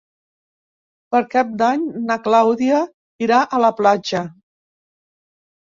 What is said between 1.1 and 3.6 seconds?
Per Cap d'Any na Clàudia irà